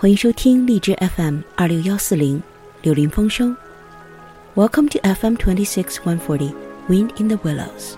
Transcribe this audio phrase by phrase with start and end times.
[0.00, 2.42] 欢迎收听荔枝 FM 二六幺四零
[2.80, 3.54] 柳林风声。
[4.54, 6.54] Welcome to FM twenty six one forty
[6.88, 7.96] Wind in the Willows。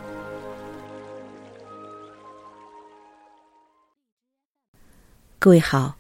[5.39, 5.95] 各位好，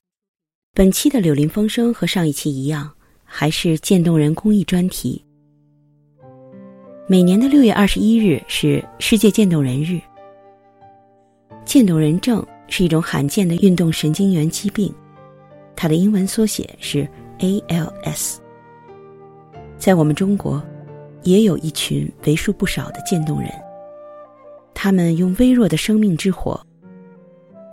[0.74, 2.90] 本期的柳林风声和上一期一样，
[3.22, 5.24] 还是渐冻人公益专题。
[7.06, 10.00] 每年的六月二十一日是世界渐冻人日。
[11.64, 14.92] 渐冻人症是一种罕见的运动神经元疾病。
[15.74, 17.08] 它的英文缩写是
[17.38, 18.38] ALS。
[19.76, 20.62] 在我们中国，
[21.22, 23.50] 也有一群为数不少的渐冻人。
[24.74, 26.60] 他们用微弱的生命之火，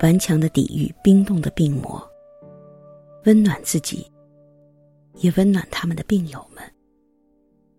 [0.02, 2.02] 顽强的抵御冰冻的病魔，
[3.26, 4.06] 温暖自己，
[5.16, 6.64] 也温暖他们的病友们。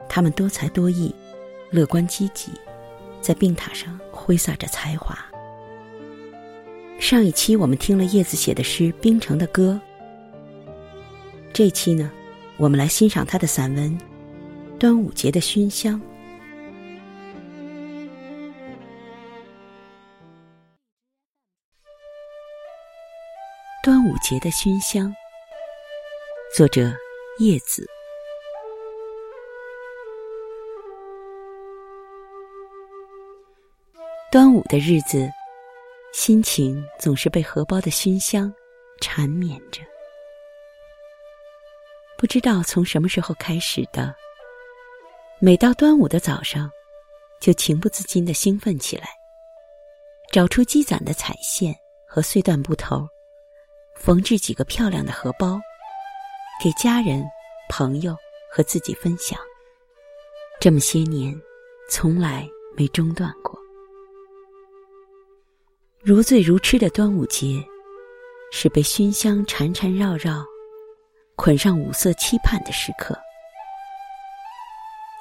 [0.08, 1.14] 他们多才多艺，
[1.70, 2.50] 乐观积极，
[3.20, 5.18] 在病榻上挥洒着才华。
[6.98, 9.80] 上一期我们听了叶子写的诗《冰城的歌》。
[11.52, 12.10] 这期呢，
[12.56, 13.98] 我们来欣赏他的散文
[14.78, 16.00] 《端午节的熏香》。
[23.82, 25.12] 端午节的熏香，
[26.56, 26.92] 作者
[27.40, 27.86] 叶子。
[34.30, 35.28] 端午的日子，
[36.12, 38.52] 心情总是被荷包的熏香
[39.00, 39.82] 缠绵着。
[42.20, 44.14] 不知道从什么时候开始的，
[45.38, 46.70] 每到端午的早上，
[47.40, 49.08] 就情不自禁的兴奋起来。
[50.30, 51.74] 找出积攒的彩线
[52.06, 53.08] 和碎断布头，
[53.96, 55.58] 缝制几个漂亮的荷包，
[56.62, 57.24] 给家人、
[57.70, 58.14] 朋友
[58.52, 59.40] 和自己分享。
[60.60, 61.34] 这么些年，
[61.88, 62.46] 从来
[62.76, 63.58] 没中断过。
[66.02, 67.64] 如醉如痴的端午节，
[68.52, 70.44] 是被熏香缠缠绕绕。
[71.40, 73.18] 捆上五色期盼的时刻，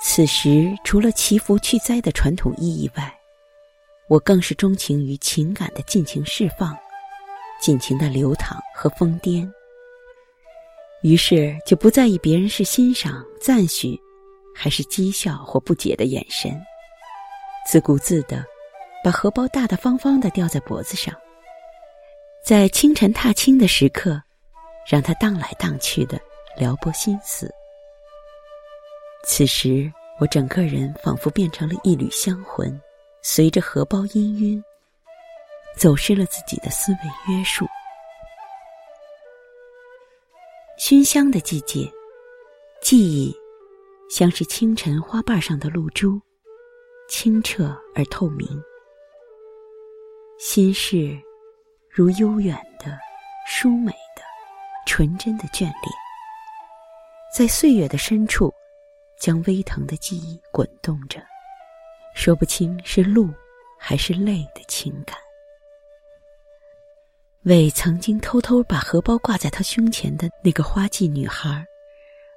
[0.02, 3.18] 此时除了祈福去灾的传统意义外，
[4.10, 6.78] 我更是钟情于情感的尽情释放、
[7.62, 9.50] 尽情的流淌和疯癫。
[11.04, 13.98] 于是就不在意别人是欣赏、赞许，
[14.54, 16.52] 还是讥笑或不解的眼神，
[17.66, 18.44] 自顾自的
[19.06, 21.16] 把荷包大大方方的吊在脖子上，
[22.46, 24.22] 在清晨踏青的时刻。
[24.90, 26.20] 让它荡来荡去的
[26.58, 27.54] 撩拨心思。
[29.24, 32.82] 此时，我整个人仿佛变成了一缕香魂，
[33.22, 34.64] 随着荷包氤氲，
[35.78, 37.68] 走失了自己的思维约束。
[40.80, 41.92] 熏香的季节，
[42.82, 43.36] 记忆
[44.10, 46.20] 像是清晨花瓣上的露珠，
[47.10, 48.48] 清澈而透明；
[50.40, 51.16] 心事
[51.90, 52.98] 如悠远的、
[53.46, 53.94] 舒美。
[54.90, 55.74] 纯真的眷恋，
[57.32, 58.52] 在岁月的深处，
[59.20, 61.22] 将微疼的记忆滚动着，
[62.16, 63.30] 说不清是怒
[63.78, 65.16] 还是泪的情感。
[67.44, 71.64] 为曾经偷偷把荷包挂在他胸前的那个花季女孩，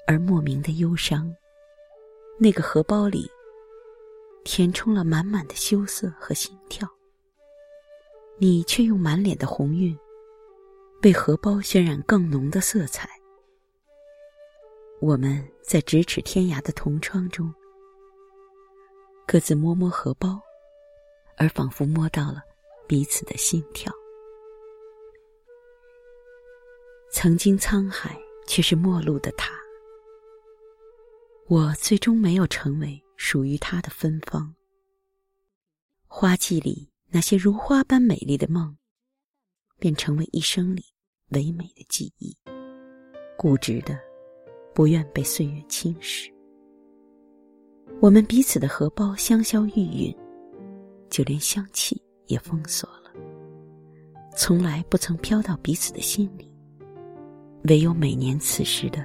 [0.06, 1.34] 而莫名的忧伤。
[2.38, 3.26] 那个荷包里，
[4.44, 6.86] 填充了满满的羞涩和心跳。
[8.38, 9.98] 你却用满脸的红晕。
[11.02, 13.10] 被荷包渲染更浓的色彩。
[15.00, 17.52] 我们在咫尺天涯的同窗中，
[19.26, 20.40] 各自摸摸荷包，
[21.36, 22.40] 而仿佛摸到了
[22.86, 23.92] 彼此的心跳。
[27.10, 29.52] 曾经沧海，却是陌路的他。
[31.48, 34.54] 我最终没有成为属于他的芬芳。
[36.06, 38.78] 花季里那些如花般美丽的梦，
[39.80, 40.84] 便成为一生里。
[41.34, 42.36] 唯美的记忆，
[43.38, 43.98] 固执的，
[44.74, 46.30] 不愿被岁月侵蚀。
[48.00, 50.16] 我们彼此的荷包香消玉殒，
[51.08, 53.10] 就连香气也封锁了，
[54.36, 56.50] 从来不曾飘到彼此的心里。
[57.68, 59.04] 唯有每年此时的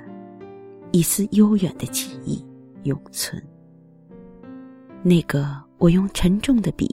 [0.92, 2.44] 一丝悠远的记忆
[2.84, 3.42] 永存。
[5.04, 6.90] 那个我用沉重的笔，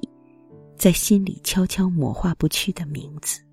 [0.76, 3.43] 在心里悄悄抹画不去的名字。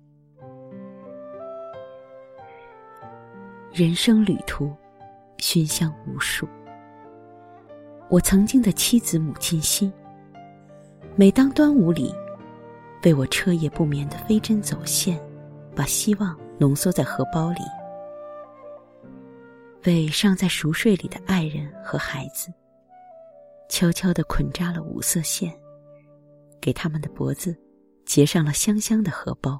[3.72, 4.70] 人生旅途，
[5.38, 6.46] 熏香无数。
[8.10, 9.90] 我曾经的妻子母亲心，
[11.16, 12.14] 每当端午里，
[13.02, 15.18] 为我彻夜不眠的飞针走线，
[15.74, 17.62] 把希望浓缩在荷包里；
[19.86, 22.52] 为尚在熟睡里的爱人和孩子，
[23.70, 25.50] 悄悄地捆扎了五色线，
[26.60, 27.56] 给他们的脖子
[28.04, 29.58] 结上了香香的荷包。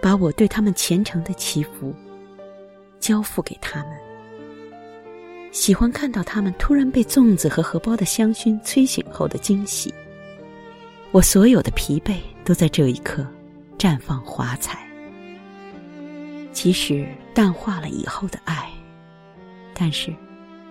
[0.00, 1.94] 把我对他们虔诚的祈福
[3.00, 3.98] 交付给他们。
[5.50, 9.92] 喜欢看到他们突然被粽子和荷包的香薰催醒后的惊喜。
[11.10, 13.26] 我所有的疲惫都在这一刻
[13.76, 14.88] 绽放华彩。
[16.52, 18.70] 即使淡化了以后的爱，
[19.74, 20.14] 但是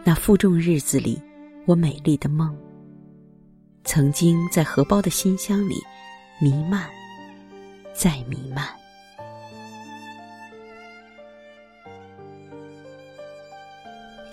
[0.04, 1.22] 那负重日子里，
[1.66, 2.56] 我美丽的梦，
[3.84, 5.76] 曾经在荷包的馨香里
[6.40, 6.88] 弥漫，
[7.94, 8.79] 再弥漫。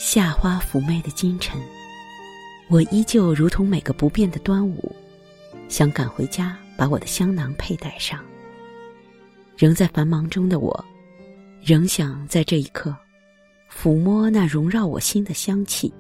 [0.09, 1.61] 夏花妩媚的今晨，
[2.69, 4.95] 我依旧如同每个不变的端午，
[5.69, 8.21] 想赶回家把我的香囊佩戴上。
[9.57, 10.85] 仍在繁忙中的我，
[11.61, 12.95] 仍想在这一刻
[13.69, 15.93] 抚摸那萦绕我心的香气。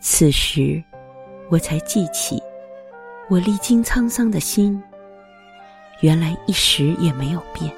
[0.00, 0.82] 此时，
[1.50, 2.42] 我才记起，
[3.28, 4.82] 我历经沧桑的心，
[6.00, 7.70] 原来一时也没有变，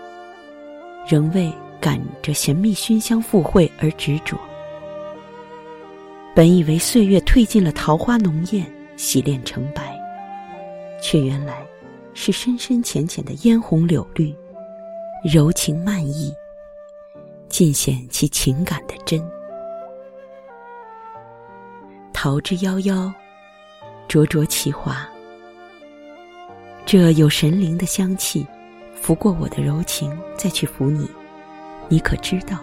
[1.09, 4.39] 仍为赶着神秘熏香赴会而执着。
[6.35, 9.95] 本以为岁月褪尽了桃花浓艳，洗炼成白，
[11.01, 11.63] 却原来
[12.15, 14.35] 是深深浅浅的嫣红柳绿，
[15.23, 16.33] 柔情漫溢，
[17.51, 19.23] 尽显其情感的真。
[22.15, 23.13] 桃之夭夭，
[24.09, 25.07] 灼灼其华。
[26.87, 28.47] 这有神灵的香气，
[28.95, 31.07] 拂过我的柔情，再去抚你，
[31.91, 32.57] 你可知道？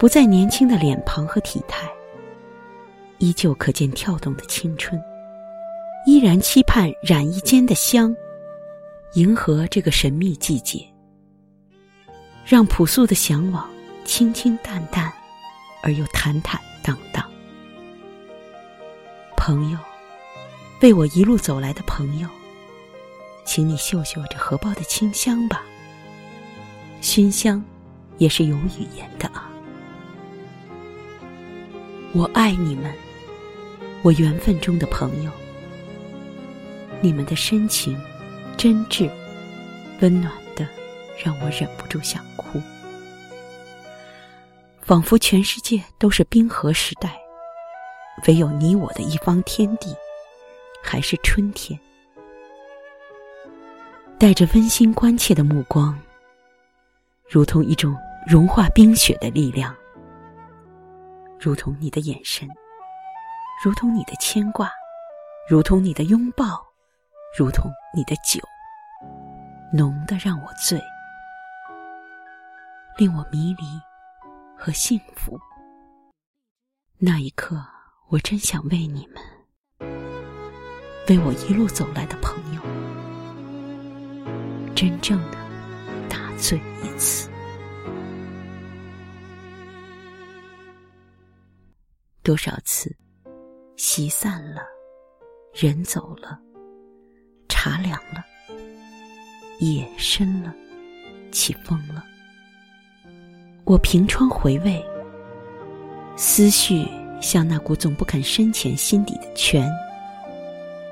[0.00, 1.86] 不再年轻的脸庞和体态，
[3.18, 4.98] 依旧可见跳动的青春，
[6.06, 8.16] 依然期盼染衣间的香，
[9.12, 10.82] 迎合这个神秘季节，
[12.46, 13.68] 让朴素的向往
[14.06, 15.12] 清清淡淡，
[15.82, 17.22] 而又坦坦荡荡。
[19.36, 19.76] 朋友，
[20.80, 22.26] 为我一路走来的朋友，
[23.44, 25.62] 请你嗅嗅这荷包的清香吧。
[27.02, 27.62] 熏香，
[28.16, 29.49] 也是有语言的啊。
[32.12, 32.92] 我爱你们，
[34.02, 35.30] 我缘分中的朋友。
[37.00, 37.96] 你们的深情、
[38.56, 39.08] 真挚、
[40.00, 40.66] 温暖的，
[41.16, 42.60] 让我忍不住想哭。
[44.80, 47.16] 仿佛全世界都是冰河时代，
[48.26, 49.94] 唯有你我的一方天地，
[50.82, 51.78] 还是春天。
[54.18, 55.96] 带着温馨关切的目光，
[57.28, 57.96] 如同一种
[58.26, 59.72] 融化冰雪的力量。
[61.42, 62.46] 如同你的眼神，
[63.64, 64.70] 如同你的牵挂，
[65.48, 66.62] 如同你的拥抱，
[67.34, 68.38] 如同你的酒，
[69.72, 70.78] 浓的让我醉，
[72.98, 73.64] 令我迷离
[74.54, 75.40] 和幸福。
[76.98, 77.56] 那一刻，
[78.10, 79.88] 我真想为你们，
[81.08, 82.60] 为我一路走来的朋友，
[84.74, 85.38] 真正的
[86.06, 87.29] 大醉一次。
[92.30, 92.96] 多少次，
[93.76, 94.62] 席散了，
[95.52, 96.38] 人走了，
[97.48, 98.24] 茶凉了，
[99.58, 100.54] 夜深了，
[101.32, 102.04] 起风了。
[103.64, 104.80] 我凭窗回味，
[106.16, 106.86] 思绪
[107.20, 109.68] 像那股总不肯深潜心底的泉，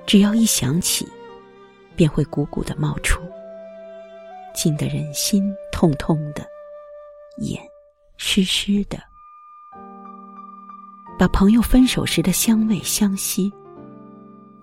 [0.09, 1.07] 只要一想起，
[1.95, 3.23] 便会鼓鼓的冒出，
[4.53, 6.45] 浸得人心痛痛的，
[7.37, 7.63] 眼
[8.17, 8.99] 湿湿的。
[11.19, 13.53] 把朋友分手时的香味相惜，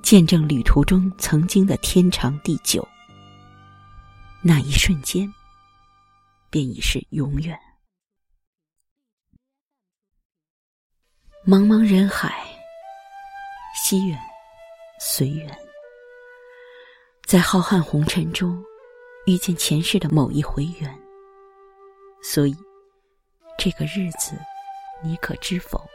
[0.02, 2.88] 见证旅途中曾经的天长地久。
[4.42, 5.30] 那一瞬间，
[6.50, 7.60] 便已是永远。
[11.46, 12.34] 茫茫人海，
[13.76, 14.18] 惜缘，
[14.98, 15.54] 随缘，
[17.26, 18.64] 在浩瀚红尘中
[19.26, 20.98] 遇见前世的某一回缘。
[22.24, 22.56] 所以，
[23.58, 24.40] 这个日子，
[25.04, 25.86] 你可知否？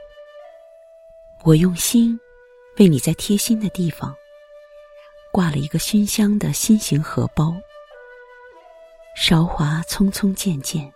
[1.43, 2.21] 我用心，
[2.77, 4.15] 为你在贴心的地方
[5.33, 7.55] 挂了一个熏香的心形荷包。
[9.17, 10.93] 韶华匆匆渐渐，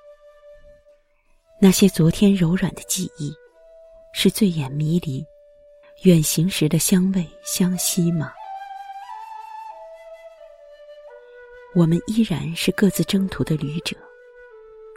[1.59, 3.35] 那些昨天柔软的记忆，
[4.13, 5.25] 是醉眼迷离、
[6.03, 8.31] 远行时的香味相惜吗？
[11.75, 13.97] 我们依然是各自征途的旅者，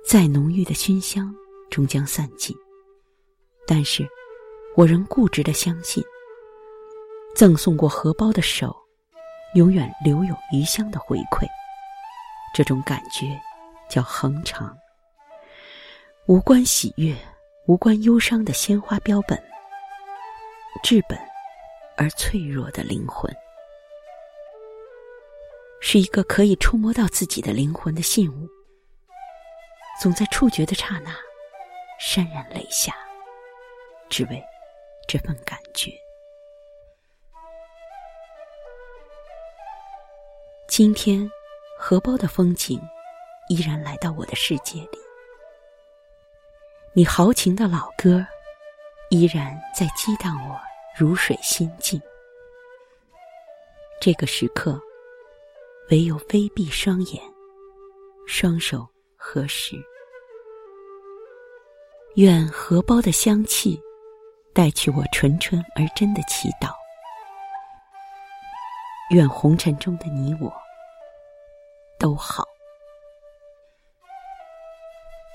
[0.06, 1.34] 再浓郁的熏香
[1.70, 2.54] 终将散尽，
[3.66, 4.06] 但是。
[4.78, 6.04] 我仍固执的相信，
[7.36, 8.76] 赠送过荷包的手，
[9.56, 11.48] 永远留有余香的回馈。
[12.54, 13.26] 这种感觉
[13.90, 14.78] 叫恒长。
[16.28, 17.16] 无关喜悦，
[17.66, 19.44] 无关忧伤的鲜花标本，
[20.84, 21.18] 质本
[21.98, 23.36] 而脆弱的灵魂。
[25.82, 28.48] 是一个可以触摸到自己的灵魂的信物，
[30.00, 31.10] 总在触觉的刹那
[32.00, 32.94] 潸然泪下，
[34.08, 34.40] 只为
[35.08, 35.92] 这份感觉。
[40.68, 41.28] 今天，
[41.80, 42.80] 荷包的风景
[43.48, 45.00] 依然来到我的世界里，
[46.94, 48.24] 你豪情的老歌
[49.10, 50.60] 依然在激荡我
[51.00, 52.00] 如水心境。
[54.02, 54.80] 这个时刻，
[55.90, 57.24] 唯有微闭双眼，
[58.28, 58.86] 双手
[59.16, 59.76] 合十，
[62.16, 63.82] 愿荷包的香气
[64.58, 66.74] 带去我纯纯而真的祈祷。
[69.12, 70.52] 愿红尘中的你我
[72.00, 72.44] 都好。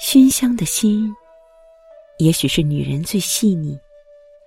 [0.00, 1.14] 熏香的心，
[2.18, 3.78] 也许是女人最细腻、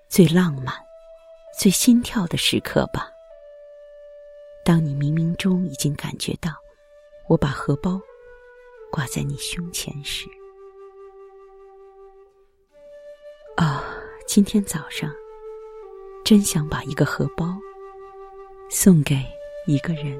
[0.09, 0.75] 最浪漫、
[1.57, 3.09] 最心跳的时刻吧。
[4.65, 6.51] 当你冥冥中已经感觉到，
[7.29, 7.97] 我把荷包
[8.91, 10.25] 挂在你胸前时，
[14.35, 15.09] 今天早上
[16.25, 17.55] 真想把一个荷包
[18.69, 19.15] 送给
[19.65, 20.19] 一个人。